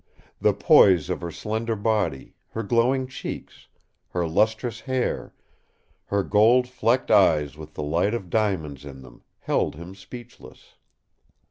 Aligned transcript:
The 0.39 0.55
poise 0.55 1.11
of 1.11 1.21
her 1.21 1.29
slender 1.29 1.75
body, 1.75 2.33
her 2.49 2.63
glowing 2.63 3.05
cheeks, 3.05 3.67
her 4.09 4.27
lustrous 4.27 4.79
hair, 4.79 5.35
her 6.05 6.23
gold 6.23 6.67
flecked 6.67 7.11
eyes 7.11 7.55
with 7.55 7.75
the 7.75 7.83
light 7.83 8.15
of 8.15 8.31
diamonds 8.31 8.83
in 8.83 9.03
them, 9.03 9.21
held 9.41 9.75
him 9.75 9.93
speechless. 9.93 10.73